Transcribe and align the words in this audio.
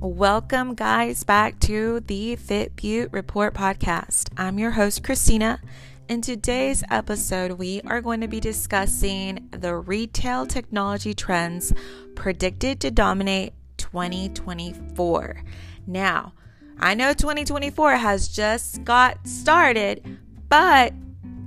Welcome, 0.00 0.76
guys, 0.76 1.24
back 1.24 1.58
to 1.62 1.98
the 1.98 2.36
Fit 2.36 2.76
Beauté 2.76 3.12
Report 3.12 3.52
podcast. 3.52 4.28
I'm 4.36 4.56
your 4.56 4.70
host, 4.70 5.02
Christina. 5.02 5.60
In 6.08 6.20
today's 6.20 6.84
episode, 6.88 7.58
we 7.58 7.80
are 7.80 8.00
going 8.00 8.20
to 8.20 8.28
be 8.28 8.38
discussing 8.38 9.48
the 9.50 9.74
retail 9.74 10.46
technology 10.46 11.14
trends 11.14 11.72
predicted 12.14 12.78
to 12.82 12.92
dominate 12.92 13.54
2024. 13.78 15.42
Now, 15.88 16.32
I 16.78 16.94
know 16.94 17.12
2024 17.12 17.96
has 17.96 18.28
just 18.28 18.84
got 18.84 19.26
started, 19.26 20.16
but 20.48 20.92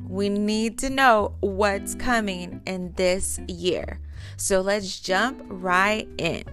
we 0.09 0.27
need 0.27 0.77
to 0.79 0.89
know 0.89 1.36
what's 1.39 1.95
coming 1.95 2.61
in 2.65 2.91
this 2.97 3.39
year. 3.47 4.02
So 4.36 4.59
let's 4.59 4.99
jump 4.99 5.41
right 5.45 6.09
in. 6.18 6.43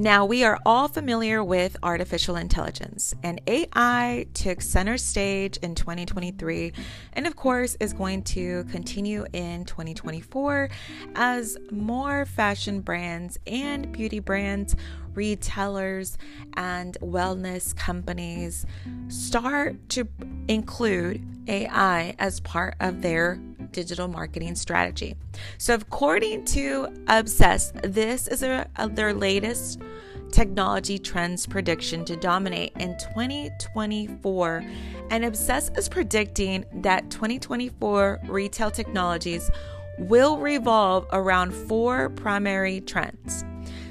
Now, 0.00 0.24
we 0.24 0.44
are 0.44 0.58
all 0.64 0.88
familiar 0.88 1.44
with 1.44 1.76
artificial 1.82 2.36
intelligence, 2.36 3.14
and 3.22 3.38
AI 3.46 4.24
took 4.32 4.62
center 4.62 4.96
stage 4.96 5.58
in 5.58 5.74
2023, 5.74 6.72
and 7.12 7.26
of 7.26 7.36
course, 7.36 7.76
is 7.80 7.92
going 7.92 8.22
to 8.22 8.64
continue 8.70 9.26
in 9.34 9.66
2024 9.66 10.70
as 11.16 11.58
more 11.70 12.24
fashion 12.24 12.80
brands 12.80 13.38
and 13.46 13.92
beauty 13.92 14.20
brands, 14.20 14.74
retailers, 15.12 16.16
and 16.54 16.96
wellness 17.02 17.76
companies 17.76 18.64
start 19.08 19.86
to 19.90 20.08
include 20.48 21.22
AI 21.46 22.14
as 22.18 22.40
part 22.40 22.74
of 22.80 23.02
their 23.02 23.38
digital 23.72 24.08
marketing 24.08 24.54
strategy. 24.54 25.16
So, 25.58 25.74
according 25.74 26.44
to 26.46 26.88
Obsess, 27.08 27.72
this 27.82 28.28
is 28.28 28.42
a, 28.42 28.68
a, 28.76 28.88
their 28.88 29.14
latest 29.14 29.80
technology 30.30 30.98
trends 30.98 31.46
prediction 31.46 32.04
to 32.04 32.16
dominate 32.16 32.72
in 32.78 32.96
2024. 32.98 34.64
And 35.10 35.24
Obsess 35.24 35.70
is 35.76 35.88
predicting 35.88 36.64
that 36.74 37.10
2024 37.10 38.20
retail 38.28 38.70
technologies 38.70 39.50
will 39.98 40.38
revolve 40.38 41.06
around 41.12 41.52
four 41.52 42.10
primary 42.10 42.80
trends. 42.80 43.44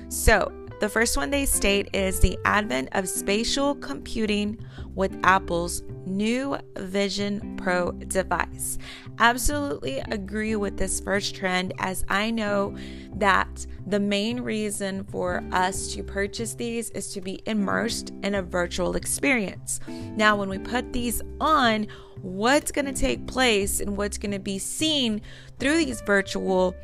So, 0.10 0.52
the 0.80 0.88
first 0.90 1.18
one 1.18 1.30
they 1.30 1.46
state 1.46 1.90
is 1.94 2.22
the 2.22 2.40
advent 2.46 2.90
of 2.94 3.10
spatial 3.10 3.76
computing 3.76 4.58
with 5.00 5.18
Apple's 5.24 5.82
new 6.06 6.58
Vision 6.78 7.56
Pro 7.56 7.94
device. 7.94 8.78
Absolutely 9.18 10.00
agree 10.12 10.58
with 10.58 10.76
this 10.76 11.00
first 11.00 11.34
trend, 11.34 11.74
as 11.80 12.04
I 12.10 12.32
know 12.32 12.76
that 13.16 13.66
the 13.88 14.02
main 14.02 14.42
reason 14.42 15.06
for 15.06 15.42
us 15.54 15.94
to 15.94 16.04
purchase 16.04 16.54
these 16.56 16.90
is 16.90 17.14
to 17.14 17.22
be 17.22 17.42
immersed 17.46 18.12
in 18.24 18.36
a 18.36 18.42
virtual 18.42 18.98
experience. 18.98 19.80
Now, 19.88 20.36
when 20.36 20.50
we 20.50 20.60
put 20.60 20.92
these 20.92 21.22
on, 21.40 21.88
what's 22.22 22.74
going 22.74 22.86
to 22.86 22.92
take 22.92 23.26
place 23.26 23.80
and 23.80 23.96
what's 23.96 24.18
going 24.18 24.34
to 24.34 24.40
be 24.40 24.60
seen 24.60 25.22
through 25.60 25.78
these 25.78 26.02
virtual 26.02 26.76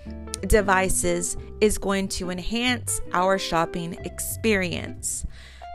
devices 0.47 1.35
is 1.59 1.77
going 1.77 2.07
to 2.07 2.29
enhance 2.29 3.01
our 3.11 3.37
shopping 3.37 3.97
experience. 4.05 5.25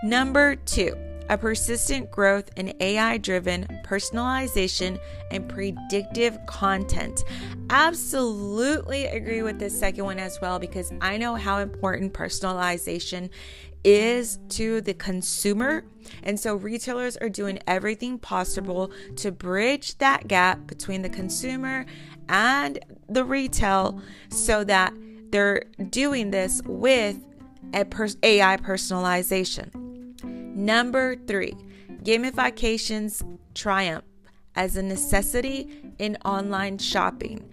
Number 0.02 0.56
two, 0.56 0.96
a 1.30 1.38
persistent 1.38 2.10
growth 2.10 2.50
in 2.56 2.74
AI 2.80 3.16
driven 3.16 3.64
personalization 3.84 4.98
and 5.30 5.48
predictive 5.48 6.36
content. 6.46 7.22
Absolutely 7.70 9.06
agree 9.06 9.42
with 9.42 9.60
this 9.60 9.78
second 9.78 10.04
one 10.04 10.18
as 10.18 10.40
well 10.42 10.58
because 10.58 10.92
I 11.00 11.16
know 11.16 11.36
how 11.36 11.60
important 11.60 12.12
personalization 12.12 13.30
is 13.84 14.40
to 14.50 14.80
the 14.80 14.92
consumer. 14.92 15.84
And 16.24 16.38
so 16.38 16.56
retailers 16.56 17.16
are 17.18 17.28
doing 17.28 17.60
everything 17.68 18.18
possible 18.18 18.90
to 19.16 19.30
bridge 19.30 19.96
that 19.98 20.26
gap 20.26 20.66
between 20.66 21.02
the 21.02 21.08
consumer 21.08 21.86
and 22.28 22.78
the 23.08 23.24
retail 23.24 24.02
so 24.30 24.64
that 24.64 24.92
they're 25.30 25.62
doing 25.90 26.32
this 26.32 26.60
with 26.66 27.24
a 27.72 27.86
AI 28.24 28.56
personalization. 28.56 29.89
Number 30.60 31.16
three, 31.16 31.54
gamifications 32.02 33.22
triumph 33.54 34.04
as 34.54 34.76
a 34.76 34.82
necessity 34.82 35.66
in 35.98 36.18
online 36.22 36.76
shopping. 36.76 37.48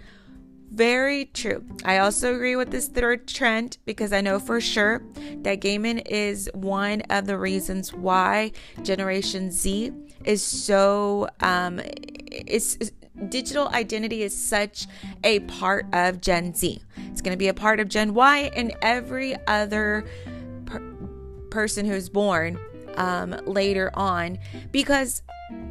Very 0.72 1.24
true. 1.26 1.64
I 1.86 2.00
also 2.00 2.36
agree 2.36 2.58
with 2.58 2.70
this 2.70 2.90
third 2.90 3.26
trend 3.26 3.78
because 3.86 4.12
I 4.12 4.20
know 4.20 4.40
for 4.40 4.60
sure 4.60 5.02
that 5.44 5.62
gaming 5.62 6.00
is 6.00 6.50
one 6.54 7.00
of 7.10 7.28
the 7.28 7.38
reasons 7.38 7.94
why 7.94 8.52
Generation 8.84 9.52
Z 9.52 9.94
is 10.26 10.44
so 10.44 11.30
um, 11.40 11.80
it's, 11.86 12.78
digital 13.30 13.70
identity 13.70 14.22
is 14.22 14.38
such 14.38 14.86
a 15.24 15.40
part 15.42 15.86
of 15.94 16.20
Gen 16.20 16.54
Z. 16.54 16.82
It's 17.10 17.22
going 17.22 17.34
to 17.34 17.38
be 17.38 17.48
a 17.48 17.54
part 17.54 17.80
of 17.80 17.88
Gen 17.88 18.14
Y 18.14 18.52
and 18.54 18.76
every 18.82 19.38
other 19.48 20.06
per- 20.66 20.94
person 21.50 21.86
who's 21.86 22.10
born 22.10 22.60
um, 22.98 23.40
later 23.46 23.92
on 23.94 24.40
because 24.72 25.22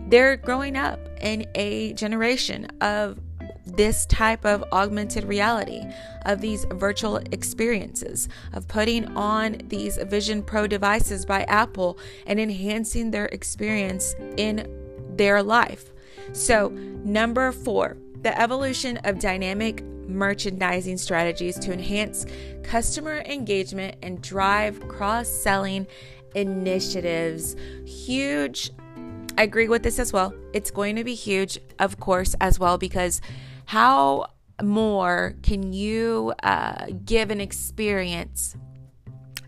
they're 0.08 0.36
growing 0.36 0.76
up 0.76 1.00
in 1.20 1.46
a 1.54 1.92
generation 1.94 2.66
of 2.80 3.18
this 3.66 4.06
type 4.06 4.44
of 4.44 4.64
augmented 4.72 5.24
reality, 5.24 5.82
of 6.24 6.40
these 6.40 6.64
virtual 6.70 7.16
experiences, 7.32 8.28
of 8.52 8.68
putting 8.68 9.04
on 9.16 9.60
these 9.64 9.96
Vision 9.96 10.42
Pro 10.42 10.66
devices 10.66 11.26
by 11.26 11.42
Apple 11.44 11.98
and 12.26 12.38
enhancing 12.38 13.10
their 13.10 13.26
experience 13.26 14.14
in 14.36 14.68
their 15.16 15.42
life. 15.42 15.92
So, 16.32 16.68
number 16.68 17.50
four, 17.52 17.96
the 18.22 18.40
evolution 18.40 18.98
of 18.98 19.18
dynamic 19.18 19.82
merchandising 20.08 20.98
strategies 20.98 21.58
to 21.58 21.72
enhance 21.72 22.26
customer 22.62 23.18
engagement 23.26 23.96
and 24.02 24.22
drive 24.22 24.86
cross 24.88 25.28
selling 25.28 25.86
initiatives. 26.36 27.56
Huge. 27.84 28.70
I 29.38 29.42
agree 29.42 29.68
with 29.68 29.82
this 29.82 29.98
as 29.98 30.12
well. 30.12 30.32
It's 30.52 30.70
going 30.70 30.96
to 30.96 31.04
be 31.04 31.14
huge, 31.14 31.58
of 31.78 31.98
course, 31.98 32.34
as 32.40 32.58
well, 32.58 32.78
because 32.78 33.20
how 33.66 34.26
more 34.62 35.34
can 35.42 35.72
you 35.72 36.32
uh, 36.42 36.86
give 37.04 37.30
an 37.30 37.40
experience 37.40 38.56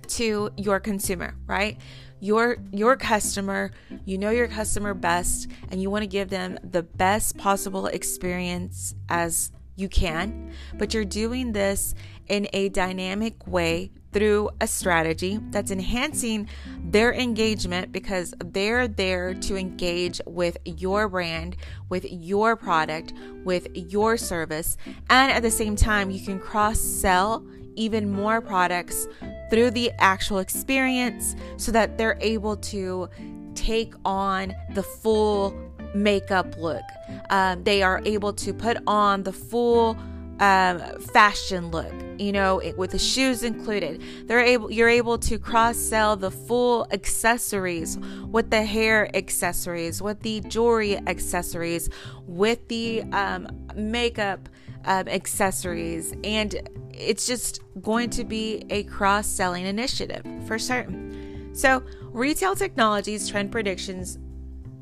to 0.08 0.50
your 0.56 0.80
consumer, 0.80 1.34
right? 1.46 1.78
Your 2.20 2.56
your 2.72 2.96
customer, 2.96 3.70
you 4.04 4.18
know 4.18 4.30
your 4.30 4.48
customer 4.48 4.92
best 4.92 5.48
and 5.70 5.80
you 5.80 5.88
want 5.88 6.02
to 6.02 6.08
give 6.08 6.30
them 6.30 6.58
the 6.68 6.82
best 6.82 7.38
possible 7.38 7.86
experience 7.86 8.94
as 9.08 9.52
you 9.78 9.88
can, 9.88 10.52
but 10.74 10.92
you're 10.92 11.04
doing 11.04 11.52
this 11.52 11.94
in 12.26 12.48
a 12.52 12.68
dynamic 12.68 13.46
way 13.46 13.90
through 14.12 14.50
a 14.60 14.66
strategy 14.66 15.38
that's 15.50 15.70
enhancing 15.70 16.48
their 16.82 17.12
engagement 17.12 17.92
because 17.92 18.34
they're 18.44 18.88
there 18.88 19.34
to 19.34 19.56
engage 19.56 20.20
with 20.26 20.56
your 20.64 21.08
brand, 21.08 21.56
with 21.88 22.04
your 22.10 22.56
product, 22.56 23.12
with 23.44 23.68
your 23.74 24.16
service. 24.16 24.76
And 25.10 25.30
at 25.30 25.42
the 25.42 25.50
same 25.50 25.76
time, 25.76 26.10
you 26.10 26.24
can 26.24 26.40
cross 26.40 26.80
sell 26.80 27.46
even 27.76 28.10
more 28.10 28.40
products 28.40 29.06
through 29.50 29.70
the 29.70 29.92
actual 29.98 30.38
experience 30.38 31.36
so 31.56 31.70
that 31.72 31.96
they're 31.96 32.18
able 32.20 32.56
to 32.56 33.08
take 33.54 33.94
on 34.04 34.54
the 34.74 34.82
full 34.82 35.67
makeup 35.94 36.56
look. 36.56 36.82
Um, 37.30 37.64
they 37.64 37.82
are 37.82 38.02
able 38.04 38.32
to 38.34 38.52
put 38.52 38.76
on 38.86 39.22
the 39.22 39.32
full 39.32 39.96
um, 40.40 40.80
fashion 41.00 41.70
look, 41.70 41.92
you 42.18 42.32
know, 42.32 42.60
with 42.76 42.92
the 42.92 42.98
shoes 42.98 43.42
included. 43.42 44.02
They're 44.26 44.40
able, 44.40 44.70
you're 44.70 44.88
able 44.88 45.18
to 45.18 45.38
cross 45.38 45.76
sell 45.76 46.16
the 46.16 46.30
full 46.30 46.86
accessories 46.92 47.98
with 47.98 48.50
the 48.50 48.64
hair 48.64 49.14
accessories, 49.16 50.00
with 50.00 50.20
the 50.20 50.40
jewelry 50.42 50.96
accessories, 50.96 51.90
with 52.26 52.68
the 52.68 53.02
um, 53.12 53.48
makeup 53.74 54.48
um, 54.84 55.08
accessories, 55.08 56.14
and 56.24 56.54
it's 56.92 57.26
just 57.26 57.60
going 57.82 58.10
to 58.10 58.24
be 58.24 58.64
a 58.70 58.84
cross 58.84 59.26
selling 59.26 59.66
initiative 59.66 60.24
for 60.46 60.58
certain. 60.58 61.54
So, 61.54 61.82
retail 62.02 62.54
technologies 62.54 63.28
trend 63.28 63.50
predictions 63.50 64.18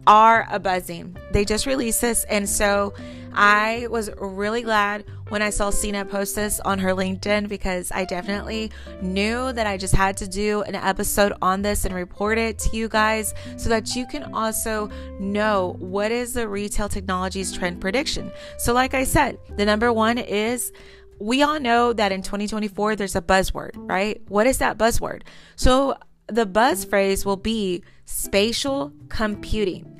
are 0.06 0.46
a 0.50 0.58
buzzing. 0.58 1.16
They 1.32 1.44
just 1.44 1.66
released 1.66 2.00
this, 2.00 2.24
and 2.24 2.48
so 2.48 2.94
I 3.36 3.86
was 3.90 4.10
really 4.16 4.62
glad 4.62 5.04
when 5.28 5.42
I 5.42 5.50
saw 5.50 5.68
Cena 5.68 6.06
post 6.06 6.34
this 6.34 6.58
on 6.60 6.78
her 6.78 6.92
LinkedIn 6.92 7.48
because 7.48 7.92
I 7.92 8.06
definitely 8.06 8.70
knew 9.02 9.52
that 9.52 9.66
I 9.66 9.76
just 9.76 9.94
had 9.94 10.16
to 10.18 10.28
do 10.28 10.62
an 10.62 10.74
episode 10.74 11.34
on 11.42 11.60
this 11.60 11.84
and 11.84 11.94
report 11.94 12.38
it 12.38 12.58
to 12.60 12.76
you 12.76 12.88
guys 12.88 13.34
so 13.58 13.68
that 13.68 13.94
you 13.94 14.06
can 14.06 14.34
also 14.34 14.88
know 15.20 15.76
what 15.80 16.12
is 16.12 16.32
the 16.32 16.48
retail 16.48 16.88
technologies 16.88 17.52
trend 17.52 17.78
prediction. 17.78 18.32
So, 18.56 18.72
like 18.72 18.94
I 18.94 19.04
said, 19.04 19.38
the 19.56 19.66
number 19.66 19.92
one 19.92 20.16
is 20.16 20.72
we 21.18 21.42
all 21.42 21.60
know 21.60 21.92
that 21.92 22.12
in 22.12 22.22
2024 22.22 22.96
there's 22.96 23.16
a 23.16 23.22
buzzword, 23.22 23.72
right? 23.74 24.22
What 24.28 24.46
is 24.46 24.58
that 24.58 24.78
buzzword? 24.78 25.22
So, 25.56 25.98
the 26.28 26.46
buzz 26.46 26.84
phrase 26.86 27.26
will 27.26 27.36
be 27.36 27.82
spatial 28.06 28.92
computing. 29.08 29.95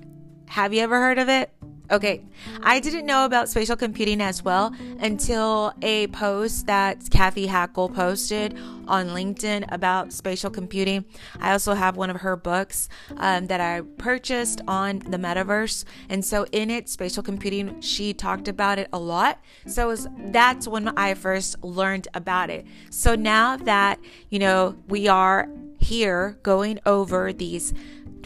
Have 0.49 0.73
you 0.73 0.81
ever 0.83 0.99
heard 1.01 1.19
of 1.19 1.29
it? 1.29 1.51
Okay, 1.89 2.25
I 2.65 2.81
didn't 2.81 3.07
know 3.07 3.27
about 3.27 3.49
spatial 3.49 3.77
computing 3.77 4.21
as 4.21 4.43
well 4.43 4.75
until 4.99 5.73
a 5.83 6.09
post 6.09 6.67
that 6.67 7.09
Cathy 7.11 7.47
Hackl 7.47 7.95
posted 7.95 8.59
on 8.89 9.09
LinkedIn 9.09 9.71
about 9.71 10.13
spatial 10.13 10.51
computing. 10.51 11.05
I 11.39 11.53
also 11.53 11.75
have 11.75 11.97
one 11.97 12.11
of 12.11 12.23
her 12.23 12.35
books 12.35 12.89
um, 13.19 13.47
that 13.47 13.61
I 13.61 13.83
purchased 13.99 14.63
on 14.67 14.99
the 14.99 15.17
metaverse, 15.17 15.85
and 16.09 16.25
so 16.25 16.45
in 16.51 16.71
it, 16.71 16.89
spatial 16.89 17.23
computing, 17.23 17.81
she 17.81 18.13
talked 18.13 18.49
about 18.49 18.81
it 18.81 18.89
a 18.93 18.99
lot. 18.99 19.41
So 19.67 19.87
was, 19.87 20.09
that's 20.19 20.67
when 20.67 20.89
I 20.99 21.15
first 21.15 21.63
learned 21.63 22.09
about 22.15 22.51
it. 22.51 22.67
So 22.91 23.15
now 23.15 23.59
that 23.59 24.01
you 24.29 24.41
know 24.41 24.77
we 24.89 25.07
are 25.07 25.49
here 25.79 26.37
going 26.43 26.81
over 26.85 27.33
these 27.33 27.73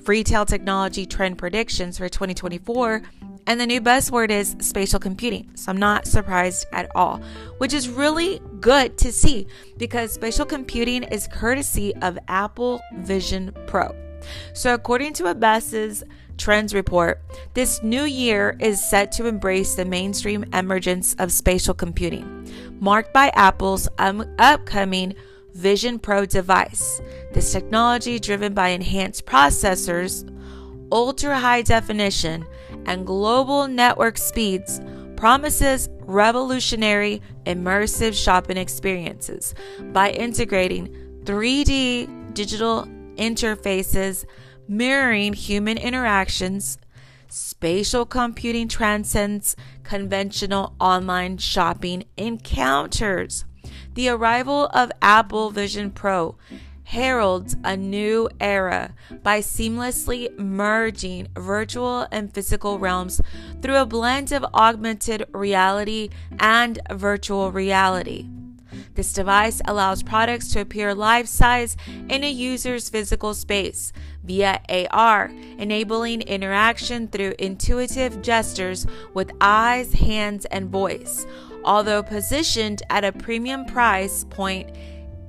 retail 0.09 0.45
technology 0.45 1.07
trend 1.07 1.39
predictions 1.39 1.99
for 1.99 2.09
2024 2.09 3.03
and 3.47 3.61
the 3.61 3.67
new 3.67 3.81
buzzword 3.81 4.31
is 4.31 4.55
spatial 4.61 5.01
computing. 5.01 5.51
So 5.57 5.73
I'm 5.73 5.79
not 5.79 6.07
surprised 6.07 6.67
at 6.73 6.91
all, 6.95 7.21
which 7.59 7.73
is 7.73 7.89
really 7.89 8.41
good 8.61 8.97
to 8.99 9.13
see 9.13 9.47
because 9.77 10.13
spatial 10.13 10.47
computing 10.47 11.03
is 11.05 11.27
courtesy 11.27 11.95
of 11.97 12.19
Apple 12.29 12.81
Vision 12.99 13.53
Pro. 13.67 13.95
So, 14.53 14.75
according 14.75 15.15
to 15.15 15.27
Obsess's 15.27 16.05
Trends 16.37 16.75
Report, 16.75 17.23
this 17.55 17.83
new 17.83 18.05
year 18.05 18.57
is 18.61 18.89
set 18.89 19.13
to 19.13 19.27
embrace 19.27 19.75
the 19.75 19.85
mainstream 19.85 20.45
emergence 20.53 21.15
of 21.15 21.33
spatial 21.33 21.75
computing, 21.75 22.47
marked 22.81 23.13
by 23.13 23.29
Apple's 23.35 23.89
um, 23.99 24.25
upcoming 24.39 25.15
Vision 25.61 25.99
Pro 25.99 26.25
device. 26.25 27.03
This 27.35 27.53
technology, 27.53 28.19
driven 28.19 28.55
by 28.55 28.69
enhanced 28.69 29.27
processors, 29.27 30.27
ultra 30.91 31.39
high 31.39 31.61
definition, 31.61 32.47
and 32.87 33.07
global 33.07 33.69
network 33.69 34.17
speeds 34.17 34.81
promises 35.17 35.91
revolutionary 36.01 37.21
immersive 37.45 38.15
shopping 38.15 38.57
experiences 38.57 39.55
by 39.93 40.11
integrating 40.13 40.89
3D 41.25 42.33
digital 42.33 42.87
interfaces 43.17 44.25
mirroring 44.67 45.35
human 45.35 45.77
interactions. 45.77 46.79
Spatial 47.29 48.07
computing 48.07 48.67
transcends 48.67 49.57
conventional 49.83 50.75
online 50.81 51.37
shopping 51.37 52.05
encounters. 52.17 53.45
The 53.95 54.09
arrival 54.09 54.67
of 54.67 54.93
Apple 55.03 55.51
Vision 55.51 55.91
Pro 55.91 56.37
heralds 56.85 57.57
a 57.65 57.77
new 57.77 58.29
era 58.41 58.95
by 59.23 59.41
seamlessly 59.41 60.37
merging 60.39 61.29
virtual 61.37 62.07
and 62.11 62.33
physical 62.33 62.79
realms 62.79 63.21
through 63.63 63.77
a 63.77 63.87
blend 63.87 64.33
of 64.33 64.45
augmented 64.55 65.25
reality 65.33 66.11
and 66.39 66.79
virtual 66.91 67.53
reality. 67.53 68.27
This 68.95 69.13
device 69.13 69.61
allows 69.67 70.03
products 70.03 70.53
to 70.53 70.61
appear 70.61 70.95
life 70.95 71.27
size 71.27 71.77
in 72.09 72.25
a 72.25 72.31
user's 72.31 72.89
physical 72.89 73.35
space 73.35 73.93
via 74.25 74.61
AR, 74.69 75.31
enabling 75.59 76.23
interaction 76.23 77.09
through 77.09 77.35
intuitive 77.39 78.21
gestures 78.21 78.87
with 79.15 79.33
eyes, 79.41 79.95
hands, 79.95 80.45
and 80.47 80.69
voice. 80.69 81.27
Although 81.65 82.03
positioned 82.03 82.83
at 82.91 83.05
a 83.05 83.13
premium 83.13 83.65
price 83.67 84.25
point, 84.25 84.71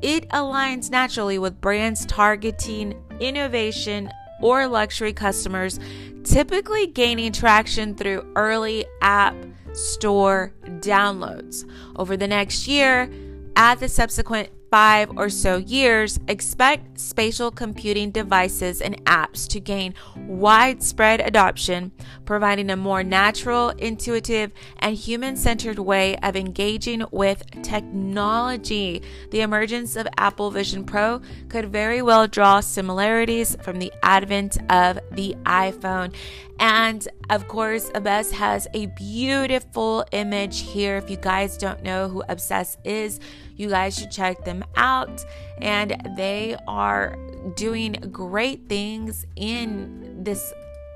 it 0.02 0.28
aligns 0.30 0.90
naturally 0.90 1.38
with 1.38 1.62
brands 1.62 2.06
targeting 2.06 3.02
innovation 3.20 4.10
or 4.42 4.68
luxury 4.68 5.14
customers, 5.14 5.80
typically 6.24 6.88
gaining 6.88 7.32
traction 7.32 7.96
through 7.96 8.32
early 8.36 8.86
app 9.02 9.36
store 9.74 10.54
downloads. 10.64 11.70
Over 11.96 12.18
the 12.18 12.28
next 12.28 12.68
year, 12.68 13.10
at 13.56 13.80
the 13.80 13.90
subsequent 13.90 14.50
five 14.72 15.12
or 15.18 15.30
so 15.30 15.58
years, 15.58 16.18
expect 16.30 16.98
spatial 16.98 17.52
computing 17.52 18.10
devices 18.10 18.82
and 18.82 19.04
apps 19.04 19.46
to 19.46 19.60
gain 19.60 19.94
widespread 20.16 21.20
adoption, 21.20 21.92
providing 22.24 22.70
a 22.70 22.76
more 22.78 23.04
natural, 23.04 23.70
intuitive, 23.72 24.52
and 24.80 24.96
human 24.96 25.36
centered 25.36 25.78
way 25.78 26.16
of 26.24 26.38
engaging 26.38 27.04
with 27.12 27.44
technology. 27.62 29.02
The 29.32 29.42
emergence 29.42 29.98
of 29.98 30.08
Apple 30.18 30.52
Vision 30.52 30.86
Pro 30.86 31.22
could 31.50 31.70
very 31.70 32.02
well 32.02 32.26
draw 32.26 32.62
similarities 32.62 33.58
from 33.62 33.78
the 33.78 33.92
advent 34.02 34.58
of 34.72 35.00
the 35.12 35.36
iPhone. 35.44 36.16
And 36.60 37.06
of 37.30 37.48
course, 37.48 37.90
Obsess 37.96 38.32
has 38.32 38.68
a 38.74 38.86
beautiful 38.86 40.06
image 40.12 40.62
here. 40.62 40.98
If 40.98 41.10
you 41.10 41.18
guys 41.18 41.58
don't 41.58 41.82
know 41.82 42.08
who 42.08 42.24
Obsess 42.30 42.78
is, 42.86 43.20
you 43.62 43.70
guys 43.70 43.98
should 43.98 44.12
check 44.12 44.44
them 44.44 44.66
out. 44.76 45.24
And 45.60 45.96
they 46.18 46.58
are 46.68 47.16
doing 47.56 47.94
great 48.12 48.68
things 48.68 49.26
in 49.36 50.24
this 50.24 50.54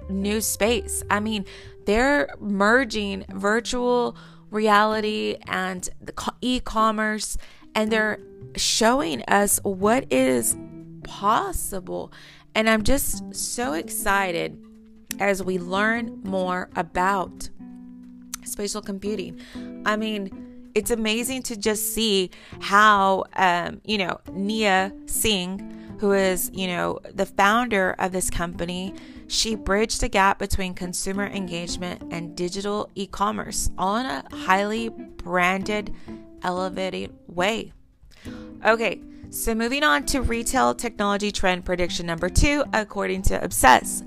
new 0.09 0.41
space. 0.41 1.03
I 1.09 1.19
mean, 1.19 1.45
they're 1.85 2.29
merging 2.39 3.25
virtual 3.29 4.17
reality 4.49 5.37
and 5.47 5.87
the 6.01 6.13
e 6.41 6.59
commerce, 6.59 7.37
and 7.75 7.91
they're 7.91 8.19
showing 8.55 9.23
us 9.27 9.59
what 9.63 10.11
is 10.11 10.57
possible. 11.03 12.11
And 12.55 12.69
I'm 12.69 12.83
just 12.83 13.35
so 13.35 13.73
excited 13.73 14.57
as 15.19 15.43
we 15.43 15.59
learn 15.59 16.21
more 16.23 16.69
about 16.75 17.49
spatial 18.43 18.81
computing. 18.81 19.39
I 19.85 19.95
mean, 19.97 20.54
it's 20.75 20.91
amazing 20.91 21.41
to 21.41 21.55
just 21.55 21.95
see 21.95 22.29
how, 22.59 23.23
um, 23.37 23.81
you 23.85 23.97
know, 23.97 24.19
Neha 24.31 24.91
Singh, 25.05 25.95
who 25.99 26.11
is, 26.11 26.51
you 26.53 26.67
know, 26.67 26.99
the 27.13 27.25
founder 27.25 27.95
of 27.97 28.11
this 28.11 28.29
company, 28.29 28.93
she 29.27 29.55
bridged 29.55 30.01
the 30.01 30.09
gap 30.09 30.37
between 30.37 30.73
consumer 30.73 31.25
engagement 31.25 32.03
and 32.11 32.35
digital 32.35 32.91
e 32.93 33.07
commerce, 33.07 33.71
all 33.77 33.95
in 33.95 34.05
a 34.05 34.23
highly 34.31 34.89
branded, 34.89 35.95
elevated 36.43 37.15
way. 37.27 37.71
Okay, 38.65 38.99
so 39.29 39.55
moving 39.55 39.83
on 39.83 40.05
to 40.07 40.21
retail 40.21 40.75
technology 40.75 41.31
trend 41.31 41.63
prediction 41.63 42.05
number 42.05 42.27
two, 42.29 42.65
according 42.73 43.21
to 43.23 43.41
Obsess. 43.41 44.03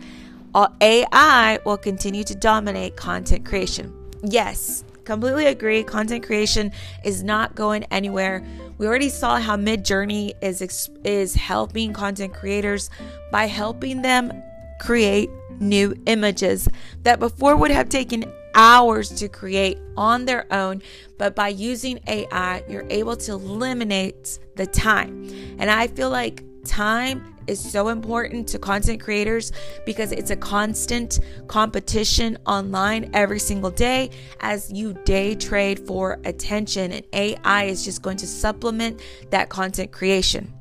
AI 0.54 1.59
will 1.64 1.76
continue 1.78 2.25
to 2.25 2.35
dominate 2.35 2.97
content 2.97 3.45
creation. 3.47 3.95
Yes, 4.23 4.85
completely 5.09 5.47
agree. 5.47 5.83
Content 5.83 6.23
creation 6.25 6.71
is 7.03 7.23
not 7.23 7.55
going 7.55 7.83
anywhere. 7.85 8.45
We 8.77 8.87
already 8.87 9.09
saw 9.09 9.41
how 9.41 9.57
Midjourney 9.57 10.35
is 10.43 10.91
is 11.03 11.35
helping 11.35 11.95
content 11.95 12.35
creators 12.35 12.91
by 13.33 13.47
helping 13.47 14.03
them 14.03 14.31
create 14.79 15.31
new 15.61 15.95
images 16.05 16.69
that 17.05 17.19
before 17.19 17.57
would 17.57 17.71
have 17.71 17.88
taken 17.88 18.31
hours 18.55 19.09
to 19.21 19.29
create 19.29 19.79
on 19.97 20.27
their 20.27 20.45
own, 20.53 20.83
but 21.17 21.35
by 21.35 21.49
using 21.49 21.99
AI, 22.07 22.62
you're 22.69 22.87
able 22.91 23.17
to 23.17 23.33
eliminate 23.33 24.38
the 24.57 24.67
time. 24.67 25.27
And 25.59 25.71
I 25.71 25.87
feel 25.87 26.11
like 26.11 26.45
time 26.67 27.35
is 27.49 27.59
so 27.59 27.88
important 27.88 28.49
to 28.49 28.59
content 28.59 29.00
creators 29.00 29.52
because 29.87 30.12
it's 30.12 30.31
a 30.31 30.37
constant 30.37 31.21
competition 31.47 32.38
online 32.47 33.11
every 33.14 33.38
single 33.38 33.71
day 33.71 34.11
as 34.40 34.71
you 34.71 34.95
day 35.05 35.35
trade 35.35 35.87
for 35.87 36.19
attention, 36.25 36.93
and 36.93 37.05
AI 37.12 37.64
is 37.64 37.85
just 37.85 38.02
going 38.02 38.19
to 38.19 38.26
supplement 38.26 39.00
that 39.31 39.49
content 39.49 39.93
creation. 39.93 40.52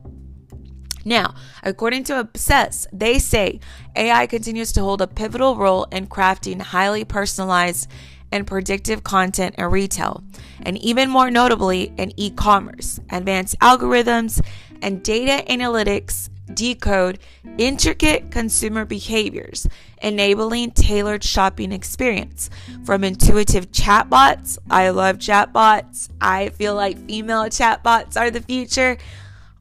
Now, 1.05 1.35
according 1.63 2.03
to 2.05 2.19
Obsess, 2.19 2.85
they 2.91 3.17
say 3.19 3.61
AI 3.95 4.27
continues 4.27 4.73
to 4.73 4.81
hold 4.81 5.01
a 5.01 5.07
pivotal 5.07 5.55
role 5.55 5.85
in 5.85 6.07
crafting 6.07 6.61
highly 6.61 7.05
personalized 7.05 7.89
and 8.31 8.45
predictive 8.45 9.03
content 9.03 9.55
in 9.57 9.65
retail, 9.65 10.21
and 10.63 10.77
even 10.79 11.09
more 11.09 11.31
notably 11.31 11.93
in 11.97 12.11
e 12.17 12.29
commerce. 12.31 12.99
Advanced 13.09 13.57
algorithms 13.59 14.43
and 14.81 15.01
data 15.01 15.45
analytics 15.49 16.29
decode 16.57 17.19
intricate 17.59 18.31
consumer 18.31 18.83
behaviors, 18.83 19.67
enabling 20.01 20.71
tailored 20.71 21.23
shopping 21.23 21.71
experience. 21.71 22.49
From 22.83 23.03
intuitive 23.03 23.71
chatbots, 23.71 24.57
I 24.69 24.89
love 24.89 25.19
chatbots. 25.19 26.09
I 26.19 26.49
feel 26.49 26.75
like 26.75 27.07
female 27.07 27.43
chatbots 27.43 28.19
are 28.19 28.31
the 28.31 28.41
future, 28.41 28.97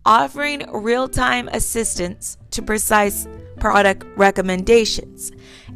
offering 0.07 0.65
real-time 0.73 1.49
assistance 1.53 2.39
to 2.53 2.63
precise 2.63 3.29
product 3.61 4.05
recommendations. 4.17 5.33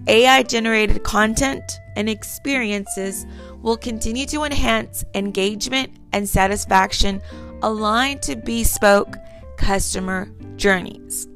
AI 0.07 0.43
generated 0.43 1.05
content 1.05 1.79
and 1.97 2.09
experiences 2.09 3.27
will 3.61 3.77
continue 3.77 4.25
to 4.27 4.45
enhance 4.45 5.05
engagement 5.15 5.93
and 6.13 6.27
satisfaction 6.27 7.21
aligned 7.63 8.23
to 8.23 8.37
bespoke 8.37 9.17
customer 9.59 10.31
journeys. 10.61 11.27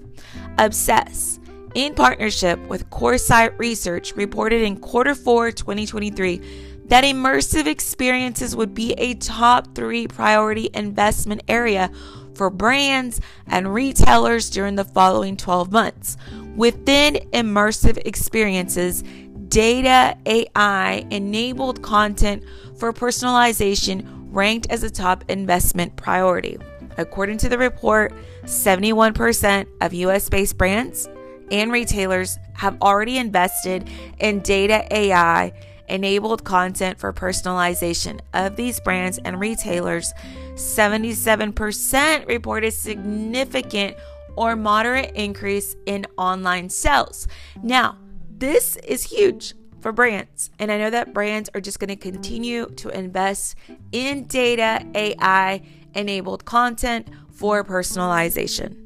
Obsess, 0.59 1.40
in 1.75 1.95
partnership 1.95 2.61
with 2.69 2.88
Coresight 2.90 3.59
Research, 3.59 4.14
reported 4.14 4.62
in 4.62 4.76
quarter 4.76 5.14
four 5.14 5.50
2023 5.50 6.40
that 6.87 7.02
immersive 7.02 7.66
experiences 7.66 8.54
would 8.54 8.75
be 8.75 8.93
a 8.93 9.14
top 9.14 9.75
three 9.75 10.07
priority 10.07 10.69
investment 10.75 11.43
area 11.49 11.90
for 12.35 12.50
brands 12.50 13.21
and 13.47 13.73
retailers 13.73 14.50
during 14.50 14.75
the 14.75 14.85
following 14.85 15.37
12 15.37 15.73
months. 15.73 16.16
Within 16.57 17.14
immersive 17.33 17.97
experiences, 18.04 19.02
data 19.49 20.16
AI 20.26 21.07
enabled 21.11 21.83
content 21.83 22.45
for 22.76 22.93
personalization 22.93 24.07
ranked 24.31 24.66
as 24.71 24.83
a 24.83 24.90
top 24.90 25.25
investment 25.28 25.97
priority. 25.97 26.59
According 26.96 27.38
to 27.38 27.48
the 27.48 27.58
report, 27.58 28.12
71% 28.44 29.66
of 29.80 29.94
US 29.94 30.28
based 30.28 30.58
brands 30.58 31.08
and 31.50 31.70
retailers 31.72 32.38
have 32.54 32.80
already 32.80 33.18
invested 33.18 33.88
in 34.18 34.40
data 34.40 34.86
AI 34.90 35.52
enabled 35.88 36.44
content 36.44 36.98
for 36.98 37.12
personalization. 37.12 38.20
Of 38.32 38.56
these 38.56 38.80
brands 38.80 39.18
and 39.24 39.38
retailers, 39.38 40.12
77% 40.54 42.26
reported 42.26 42.72
significant 42.72 43.96
or 44.36 44.56
moderate 44.56 45.12
increase 45.14 45.76
in 45.86 46.06
online 46.16 46.68
sales. 46.68 47.28
Now, 47.62 47.98
this 48.30 48.76
is 48.76 49.04
huge 49.04 49.54
for 49.80 49.92
brands. 49.92 50.50
And 50.58 50.72
I 50.72 50.78
know 50.78 50.90
that 50.90 51.12
brands 51.12 51.50
are 51.54 51.60
just 51.60 51.78
going 51.78 51.88
to 51.88 51.96
continue 51.96 52.66
to 52.76 52.88
invest 52.88 53.56
in 53.92 54.24
data, 54.24 54.84
AI 54.94 55.62
enabled 55.94 56.44
content 56.44 57.08
for 57.30 57.64
personalization. 57.64 58.80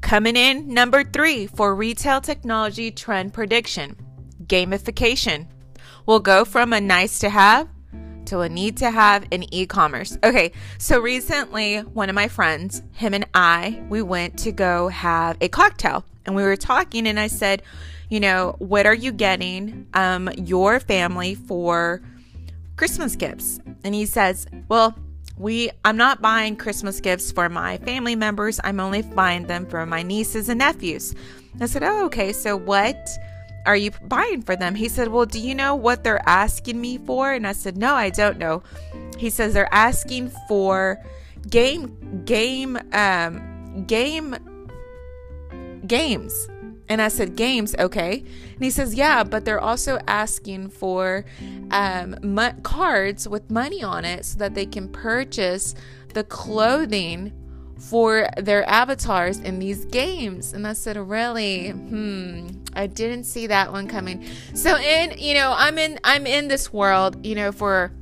Coming 0.00 0.36
in 0.36 0.72
number 0.72 1.04
three 1.04 1.46
for 1.46 1.74
retail 1.74 2.20
technology 2.20 2.90
trend 2.90 3.34
prediction 3.34 3.94
gamification 4.46 5.46
will 6.06 6.20
go 6.20 6.46
from 6.46 6.72
a 6.72 6.80
nice 6.80 7.18
to 7.18 7.28
have 7.28 7.68
to 8.24 8.40
a 8.40 8.48
need 8.48 8.76
to 8.78 8.90
have 8.90 9.26
in 9.30 9.52
e 9.52 9.66
commerce. 9.66 10.16
Okay, 10.22 10.52
so 10.78 10.98
recently, 10.98 11.78
one 11.78 12.08
of 12.08 12.14
my 12.14 12.28
friends, 12.28 12.82
him 12.92 13.14
and 13.14 13.26
I, 13.34 13.82
we 13.88 14.02
went 14.02 14.38
to 14.40 14.52
go 14.52 14.88
have 14.88 15.36
a 15.40 15.48
cocktail 15.48 16.04
and 16.28 16.36
we 16.36 16.42
were 16.42 16.56
talking, 16.56 17.08
and 17.08 17.18
I 17.18 17.26
said, 17.26 17.62
you 18.10 18.20
know, 18.20 18.54
what 18.58 18.84
are 18.84 18.94
you 18.94 19.12
getting 19.12 19.86
um, 19.94 20.28
your 20.36 20.78
family 20.78 21.34
for 21.34 22.02
Christmas 22.76 23.16
gifts? 23.16 23.58
And 23.82 23.94
he 23.94 24.04
says, 24.04 24.46
well, 24.68 24.94
we 25.38 25.70
I'm 25.84 25.96
not 25.96 26.20
buying 26.20 26.56
Christmas 26.56 27.00
gifts 27.00 27.32
for 27.32 27.48
my 27.48 27.78
family 27.78 28.14
members. 28.14 28.60
I'm 28.62 28.78
only 28.78 29.02
buying 29.02 29.46
them 29.46 29.66
for 29.66 29.86
my 29.86 30.02
nieces 30.02 30.48
and 30.48 30.58
nephews. 30.58 31.14
I 31.60 31.66
said, 31.66 31.82
"Oh, 31.82 32.06
okay. 32.06 32.32
So 32.32 32.56
what 32.56 33.08
are 33.64 33.76
you 33.76 33.92
buying 34.08 34.42
for 34.42 34.56
them?" 34.56 34.74
He 34.74 34.88
said, 34.88 35.08
"Well, 35.08 35.26
do 35.26 35.38
you 35.38 35.54
know 35.54 35.76
what 35.76 36.02
they're 36.02 36.28
asking 36.28 36.80
me 36.80 36.98
for?" 36.98 37.32
And 37.32 37.46
I 37.46 37.52
said, 37.52 37.76
"No, 37.76 37.94
I 37.94 38.10
don't 38.10 38.38
know." 38.38 38.64
He 39.16 39.30
says 39.30 39.54
they're 39.54 39.72
asking 39.72 40.32
for 40.48 40.98
game 41.48 42.24
game 42.24 42.76
um 42.92 43.84
game 43.86 44.36
games. 45.88 46.48
And 46.88 47.02
I 47.02 47.08
said, 47.08 47.36
Games, 47.36 47.74
okay. 47.78 48.20
And 48.20 48.64
he 48.64 48.70
says, 48.70 48.94
Yeah, 48.94 49.24
but 49.24 49.44
they're 49.44 49.60
also 49.60 49.98
asking 50.06 50.70
for 50.70 51.24
um, 51.70 52.16
cards 52.62 53.28
with 53.28 53.50
money 53.50 53.82
on 53.82 54.04
it 54.04 54.24
so 54.24 54.38
that 54.38 54.54
they 54.54 54.66
can 54.66 54.88
purchase 54.88 55.74
the 56.14 56.24
clothing 56.24 57.32
for 57.78 58.28
their 58.38 58.68
avatars 58.68 59.38
in 59.38 59.58
these 59.58 59.84
games. 59.84 60.52
And 60.52 60.66
I 60.66 60.72
said, 60.72 60.96
Really? 60.96 61.70
Hmm. 61.70 62.48
I 62.74 62.86
didn't 62.86 63.24
see 63.24 63.46
that 63.48 63.70
one 63.72 63.86
coming. 63.86 64.24
So 64.54 64.76
in, 64.76 65.18
you 65.18 65.34
know, 65.34 65.54
I'm 65.56 65.78
in 65.78 65.98
I'm 66.04 66.26
in 66.26 66.48
this 66.48 66.72
world, 66.72 67.24
you 67.26 67.34
know, 67.34 67.52
for 67.52 67.92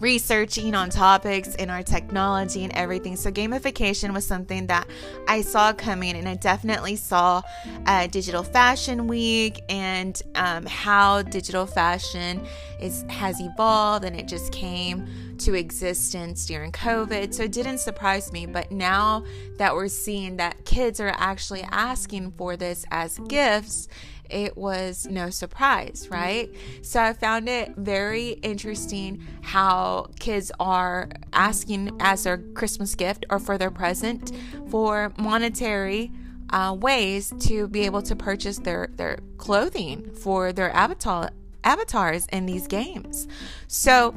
researching 0.00 0.74
on 0.74 0.90
topics 0.90 1.54
in 1.56 1.70
our 1.70 1.82
technology 1.82 2.64
and 2.64 2.72
everything. 2.74 3.16
So, 3.16 3.30
gamification 3.30 4.12
was 4.12 4.26
something 4.26 4.66
that 4.68 4.88
I 5.26 5.42
saw 5.42 5.72
coming, 5.72 6.16
and 6.16 6.28
I 6.28 6.34
definitely 6.34 6.96
saw 6.96 7.42
uh, 7.86 8.06
Digital 8.06 8.42
Fashion 8.42 9.06
Week 9.06 9.62
and 9.68 10.20
um, 10.34 10.66
how 10.66 11.22
digital 11.22 11.66
fashion 11.66 12.46
is 12.80 13.04
has 13.08 13.40
evolved, 13.40 14.04
and 14.04 14.14
it 14.14 14.28
just 14.28 14.52
came 14.52 15.08
to 15.38 15.54
existence 15.54 16.46
during 16.46 16.72
COVID. 16.72 17.34
So, 17.34 17.44
it 17.44 17.52
didn't 17.52 17.78
surprise 17.78 18.32
me. 18.32 18.46
But 18.46 18.70
now 18.70 19.24
that 19.56 19.74
we're 19.74 19.88
seeing 19.88 20.36
that 20.36 20.64
kids 20.64 21.00
are 21.00 21.14
actually 21.16 21.62
asking 21.62 22.32
for 22.32 22.56
this 22.56 22.84
as 22.90 23.18
gifts, 23.28 23.88
it 24.30 24.56
was 24.56 25.06
no 25.10 25.30
surprise, 25.30 26.08
right? 26.10 26.50
So 26.82 27.00
I 27.00 27.12
found 27.12 27.48
it 27.48 27.74
very 27.76 28.30
interesting 28.42 29.26
how 29.42 30.08
kids 30.18 30.52
are 30.60 31.08
asking 31.32 31.96
as 32.00 32.24
their 32.24 32.38
Christmas 32.38 32.94
gift 32.94 33.24
or 33.30 33.38
for 33.38 33.58
their 33.58 33.70
present 33.70 34.32
for 34.70 35.12
monetary 35.18 36.12
uh, 36.50 36.76
ways 36.78 37.32
to 37.40 37.68
be 37.68 37.82
able 37.84 38.02
to 38.02 38.16
purchase 38.16 38.58
their, 38.58 38.88
their 38.96 39.18
clothing 39.36 40.10
for 40.14 40.52
their 40.52 40.74
avatar 40.74 41.30
avatars 41.64 42.26
in 42.32 42.46
these 42.46 42.66
games. 42.66 43.26
So, 43.66 44.14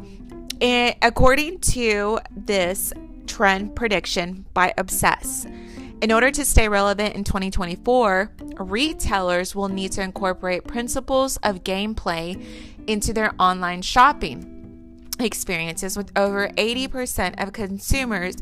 it, 0.60 0.98
according 1.02 1.60
to 1.60 2.20
this 2.30 2.94
trend 3.28 3.76
prediction 3.76 4.46
by 4.54 4.74
Obsess, 4.78 5.48
in 6.02 6.12
order 6.12 6.32
to 6.32 6.44
stay 6.44 6.68
relevant 6.68 7.16
in 7.16 7.24
2024, 7.24 8.32
retailers 8.60 9.56
will 9.56 9.70
need 9.70 9.92
to 9.94 10.02
incorporate 10.02 10.66
principles 10.66 11.38
of 11.38 11.64
gameplay 11.64 12.44
into 12.88 13.14
their 13.14 13.34
online 13.40 13.84
shopping 13.84 14.48
experiences, 15.20 15.96
with 15.96 16.12
over 16.18 16.48
80% 16.50 17.42
of 17.42 17.54
consumers 17.54 18.38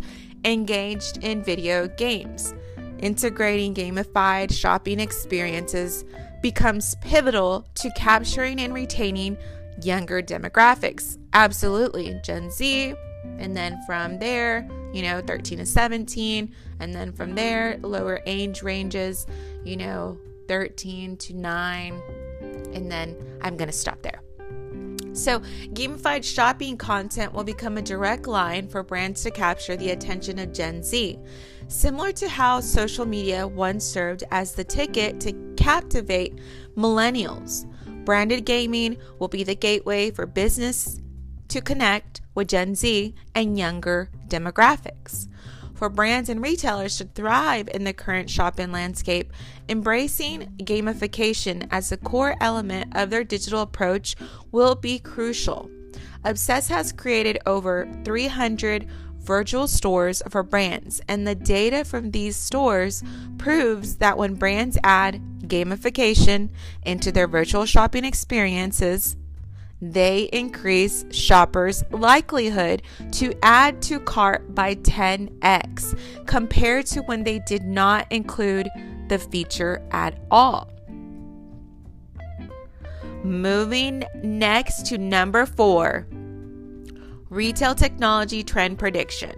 engaged 0.46 1.18
in 1.24 1.44
video 1.44 1.88
games. 1.88 2.54
Integrating 3.00 3.74
gamified 3.74 4.54
shopping 4.54 5.00
experiences 5.00 6.06
becomes 6.42 6.96
pivotal 7.01 7.66
to 7.75 7.92
capturing 7.92 8.62
and 8.62 8.74
retaining 8.74 9.38
younger 9.84 10.22
demographics. 10.22 11.18
Absolutely. 11.34 12.20
Gen 12.24 12.50
Z, 12.51 12.94
and 13.38 13.56
then 13.56 13.82
from 13.86 14.20
there, 14.20 14.68
you 14.93 15.01
know, 15.01 15.22
13 15.22 15.60
to 15.60 15.65
17. 15.65 16.53
And 16.79 16.93
then 16.93 17.12
from 17.12 17.36
there, 17.36 17.77
lower 17.81 18.22
age 18.25 18.62
ranges, 18.63 19.27
you 19.63 19.77
know, 19.77 20.17
13 20.48 21.17
to 21.17 21.34
9. 21.34 22.01
And 22.74 22.91
then 22.91 23.15
I'm 23.41 23.58
going 23.58 23.69
to 23.69 23.75
stop 23.75 24.01
there. 24.01 24.22
So, 25.13 25.39
gamified 25.74 26.24
shopping 26.24 26.77
content 26.77 27.34
will 27.34 27.43
become 27.43 27.77
a 27.77 27.81
direct 27.81 28.27
line 28.27 28.67
for 28.67 28.84
brands 28.84 29.24
to 29.24 29.31
capture 29.31 29.75
the 29.75 29.89
attention 29.89 30.39
of 30.39 30.53
Gen 30.53 30.84
Z. 30.84 31.17
Similar 31.67 32.12
to 32.13 32.29
how 32.29 32.62
social 32.62 33.05
media 33.05 33.46
once 33.46 33.84
served 33.84 34.24
as 34.31 34.53
the 34.53 34.63
ticket 34.63 35.19
to 35.22 35.34
captivate 35.58 36.39
millennials, 36.77 37.65
branded 38.05 38.46
gaming 38.46 38.98
will 39.17 39.27
be 39.27 39.43
the 39.43 39.55
gateway 39.55 40.10
for 40.12 40.25
business 40.25 41.01
to 41.50 41.60
connect 41.60 42.22
with 42.39 42.48
Gen 42.48 42.74
Z 42.74 43.13
and 43.36 43.58
younger 43.60 44.10
demographics. 44.29 45.27
For 45.75 45.89
brands 45.89 46.29
and 46.29 46.41
retailers 46.41 46.98
to 46.98 47.03
thrive 47.03 47.67
in 47.74 47.84
the 47.84 47.91
current 47.91 48.29
shopping 48.29 48.72
landscape, 48.72 49.34
embracing 49.67 50.55
gamification 50.60 51.67
as 51.69 51.89
the 51.89 51.98
core 51.98 52.36
element 52.39 52.96
of 52.96 53.10
their 53.10 53.25
digital 53.25 53.62
approach 53.62 54.15
will 54.53 54.74
be 54.74 55.00
crucial. 55.00 55.69
Obsess 56.24 56.69
has 56.69 56.93
created 56.93 57.39
over 57.46 57.89
300 58.05 58.88
virtual 59.19 59.67
stores 59.67 60.24
for 60.29 60.41
brands, 60.41 61.01
and 61.10 61.27
the 61.27 61.36
data 61.36 61.84
from 61.84 62.12
these 62.12 62.38
stores 62.38 63.03
proves 63.38 63.98
that 63.98 64.17
when 64.17 64.36
brands 64.36 64.77
add 64.84 65.22
gamification 65.41 66.50
into 66.84 67.12
their 67.12 67.27
virtual 67.27 67.65
shopping 67.65 68.05
experiences, 68.05 69.17
they 69.82 70.24
increase 70.34 71.06
shoppers' 71.12 71.84
likelihood 71.92 72.82
to 73.14 73.34
add 73.44 73.82
to 73.84 74.00
cart 74.00 74.54
by 74.54 74.76
10x 74.76 75.98
compared 76.26 76.86
to 76.88 77.02
when 77.04 77.24
they 77.24 77.40
did 77.40 77.64
not 77.64 78.06
include 78.12 78.70
the 79.08 79.18
feature 79.18 79.82
at 79.92 80.20
all. 80.30 80.70
Moving 83.24 84.04
next 84.24 84.86
to 84.88 84.98
number 84.98 85.46
four 85.46 86.08
retail 87.30 87.76
technology 87.76 88.44
trend 88.44 88.80
prediction. 88.80 89.36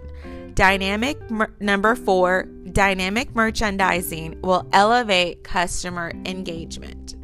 Dynamic 0.54 1.30
mer- 1.30 1.52
number 1.60 1.94
four, 1.94 2.44
dynamic 2.72 3.34
merchandising 3.34 4.40
will 4.42 4.66
elevate 4.72 5.44
customer 5.44 6.12
engagement. 6.26 7.16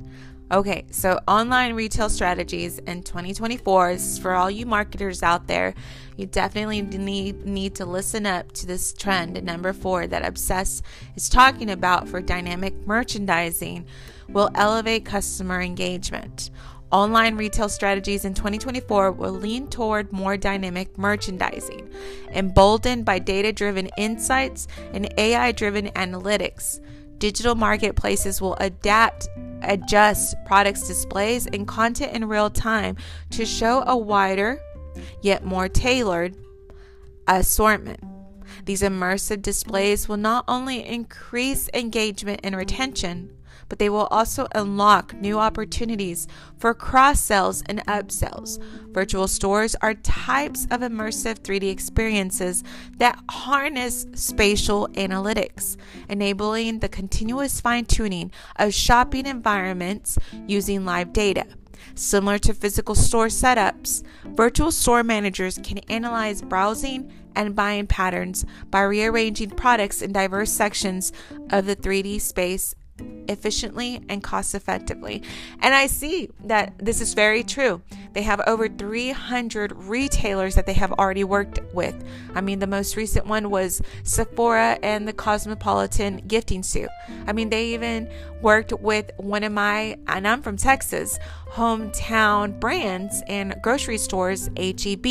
Okay, 0.51 0.87
so 0.91 1.21
online 1.29 1.75
retail 1.75 2.09
strategies 2.09 2.79
in 2.79 3.03
2024 3.03 3.91
is 3.91 4.19
for 4.19 4.33
all 4.33 4.51
you 4.51 4.65
marketers 4.65 5.23
out 5.23 5.47
there. 5.47 5.75
You 6.17 6.25
definitely 6.25 6.81
need 6.81 7.45
need 7.45 7.75
to 7.75 7.85
listen 7.85 8.25
up 8.25 8.53
to 8.53 8.67
this 8.67 8.95
trend. 8.95 9.43
Number 9.45 9.75
four 9.75 10.07
that 10.07 10.25
Obsess 10.25 10.81
is 11.17 11.29
talking 11.29 11.69
about 11.69 12.09
for 12.09 12.23
dynamic 12.23 12.87
merchandising 12.87 13.85
will 14.31 14.49
elevate 14.55 15.05
customer 15.05 15.61
engagement. 15.61 16.51
Online 16.91 17.37
retail 17.37 17.69
strategies 17.69 18.25
in 18.25 18.33
2024 18.33 19.13
will 19.13 19.33
lean 19.33 19.69
toward 19.69 20.11
more 20.15 20.39
dynamic 20.39 20.97
merchandising, 20.97 21.91
emboldened 22.31 23.05
by 23.05 23.19
data 23.19 23.53
driven 23.53 23.91
insights 23.99 24.67
and 24.95 25.13
AI 25.19 25.53
driven 25.53 25.89
analytics. 25.89 26.81
Digital 27.19 27.55
marketplaces 27.55 28.41
will 28.41 28.55
adapt, 28.61 29.29
adjust 29.63 30.35
products 30.47 30.87
displays 30.87 31.47
and 31.47 31.67
content 31.67 32.13
in 32.13 32.29
real 32.29 32.51
time 32.51 32.97
to 33.31 33.45
show 33.47 33.83
a 33.87 33.97
wider, 33.97 34.61
yet 35.23 35.45
more 35.45 35.69
tailored 35.69 36.37
assortment. 37.27 38.01
These 38.65 38.83
immersive 38.83 39.43
displays 39.43 40.09
will 40.09 40.17
not 40.17 40.45
only 40.49 40.87
increase 40.87 41.69
engagement 41.75 42.41
and 42.43 42.57
retention, 42.57 43.31
but 43.69 43.79
they 43.79 43.89
will 43.89 44.07
also 44.07 44.47
unlock 44.55 45.15
new 45.15 45.39
opportunities 45.39 46.27
for 46.57 46.75
cross 46.75 47.21
sells 47.21 47.63
and 47.67 47.85
upsells. 47.87 48.61
Virtual 48.93 49.29
stores 49.29 49.77
are 49.83 49.95
types 49.95 50.67
of 50.71 50.81
immersive 50.81 51.41
3D 51.41 51.71
experiences 51.71 52.65
that 52.97 53.19
harness 53.31 54.07
spatial 54.15 54.89
analytics, 54.95 55.77
enabling 56.09 56.79
the 56.79 56.89
continuous 56.89 57.61
fine 57.61 57.85
tuning 57.85 58.31
of 58.57 58.75
shopping 58.75 59.27
environments 59.27 60.19
using 60.47 60.85
live 60.85 61.13
data. 61.13 61.47
Similar 61.95 62.39
to 62.39 62.55
physical 62.55 62.95
store 62.95 63.27
setups, 63.27 64.03
virtual 64.25 64.71
store 64.71 65.03
managers 65.03 65.59
can 65.63 65.79
analyze 65.89 66.43
browsing 66.43 67.13
and 67.35 67.55
buying 67.55 67.87
patterns 67.87 68.45
by 68.71 68.83
rearranging 68.83 69.51
products 69.51 70.03
in 70.03 70.13
diverse 70.13 70.51
sections 70.51 71.13
of 71.51 71.67
the 71.67 71.77
3D 71.77 72.21
space 72.21 72.75
efficiently 73.29 74.01
and 74.09 74.23
cost 74.23 74.55
effectively. 74.55 75.23
And 75.61 75.75
I 75.75 75.87
see 75.87 76.31
that 76.45 76.75
this 76.79 77.01
is 77.01 77.15
very 77.15 77.43
true. 77.45 77.83
They 78.15 78.23
have 78.23 78.41
over 78.47 78.69
300 78.69 79.73
retailers 79.73 80.55
that 80.55 80.67
they 80.67 80.73
have 80.73 80.93
already 80.93 81.25
worked 81.25 81.61
with. 81.75 81.95
I 82.35 82.41
mean, 82.41 82.59
the 82.59 82.67
most 82.67 82.97
recent 82.97 83.27
one 83.27 83.51
was 83.51 83.83
Sephora 84.03 84.79
and 84.83 85.07
the 85.07 85.13
Cosmopolitan 85.13 86.23
Gifting 86.27 86.63
Suit. 86.63 86.89
I 87.27 87.33
mean, 87.33 87.51
they 87.51 87.67
even 87.75 88.11
worked 88.41 88.73
with 88.73 89.11
one 89.19 89.45
of 89.45 89.53
my, 89.53 89.99
and 90.07 90.27
I'm 90.27 90.43
from 90.43 90.57
Texas, 90.57 91.19
hometown 91.51 92.59
brands 92.59 93.23
and 93.27 93.55
grocery 93.63 93.99
stores, 93.99 94.49
HEB. 94.57 95.07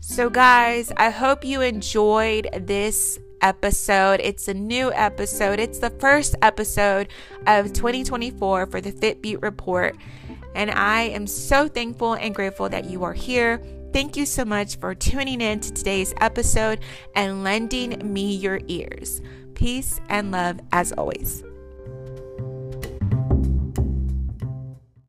So, 0.00 0.28
guys, 0.28 0.90
I 0.96 1.10
hope 1.10 1.44
you 1.44 1.60
enjoyed 1.60 2.48
this 2.66 3.20
episode. 3.42 4.20
It's 4.22 4.48
a 4.48 4.54
new 4.54 4.92
episode. 4.92 5.60
It's 5.60 5.78
the 5.78 5.90
first 5.90 6.34
episode 6.40 7.08
of 7.46 7.72
2024 7.72 8.66
for 8.66 8.80
the 8.80 8.92
Fit 8.92 9.22
Beauté 9.22 9.42
Report. 9.42 9.96
And 10.54 10.70
I 10.70 11.02
am 11.02 11.26
so 11.26 11.68
thankful 11.68 12.14
and 12.14 12.34
grateful 12.34 12.68
that 12.68 12.86
you 12.86 13.04
are 13.04 13.12
here. 13.12 13.62
Thank 13.92 14.16
you 14.16 14.24
so 14.24 14.44
much 14.44 14.76
for 14.78 14.94
tuning 14.94 15.40
in 15.40 15.60
to 15.60 15.72
today's 15.72 16.14
episode 16.20 16.80
and 17.14 17.44
lending 17.44 18.12
me 18.12 18.34
your 18.34 18.60
ears. 18.68 19.20
Peace 19.54 20.00
and 20.08 20.30
love 20.30 20.60
as 20.72 20.92
always. 20.92 21.44